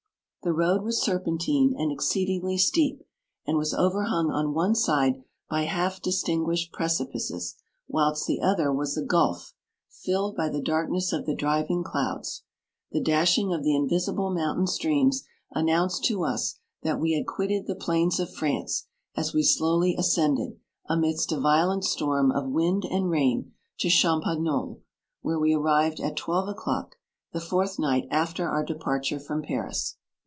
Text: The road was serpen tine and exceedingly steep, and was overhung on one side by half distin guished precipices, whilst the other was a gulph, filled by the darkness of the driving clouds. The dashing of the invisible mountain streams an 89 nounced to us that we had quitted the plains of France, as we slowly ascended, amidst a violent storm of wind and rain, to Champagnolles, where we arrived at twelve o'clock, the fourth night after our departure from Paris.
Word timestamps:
The 0.43 0.53
road 0.53 0.81
was 0.81 0.99
serpen 0.99 1.37
tine 1.37 1.75
and 1.77 1.91
exceedingly 1.91 2.57
steep, 2.57 3.03
and 3.45 3.59
was 3.59 3.75
overhung 3.75 4.31
on 4.31 4.55
one 4.55 4.73
side 4.73 5.21
by 5.47 5.65
half 5.65 6.01
distin 6.01 6.47
guished 6.47 6.71
precipices, 6.71 7.57
whilst 7.87 8.25
the 8.25 8.41
other 8.41 8.73
was 8.73 8.97
a 8.97 9.03
gulph, 9.05 9.53
filled 9.87 10.35
by 10.35 10.49
the 10.49 10.59
darkness 10.59 11.13
of 11.13 11.27
the 11.27 11.35
driving 11.35 11.83
clouds. 11.83 12.41
The 12.91 13.01
dashing 13.03 13.53
of 13.53 13.61
the 13.63 13.75
invisible 13.75 14.33
mountain 14.33 14.65
streams 14.65 15.23
an 15.51 15.69
89 15.69 15.77
nounced 15.89 16.01
to 16.05 16.23
us 16.23 16.55
that 16.81 16.99
we 16.99 17.13
had 17.13 17.27
quitted 17.27 17.67
the 17.67 17.75
plains 17.75 18.19
of 18.19 18.33
France, 18.33 18.87
as 19.15 19.35
we 19.35 19.43
slowly 19.43 19.95
ascended, 19.95 20.59
amidst 20.89 21.31
a 21.31 21.39
violent 21.39 21.83
storm 21.85 22.31
of 22.31 22.49
wind 22.49 22.83
and 22.85 23.11
rain, 23.11 23.51
to 23.77 23.89
Champagnolles, 23.91 24.79
where 25.21 25.37
we 25.37 25.53
arrived 25.53 25.99
at 25.99 26.17
twelve 26.17 26.49
o'clock, 26.49 26.95
the 27.31 27.39
fourth 27.39 27.77
night 27.77 28.07
after 28.09 28.49
our 28.49 28.65
departure 28.65 29.19
from 29.19 29.43
Paris. 29.43 29.97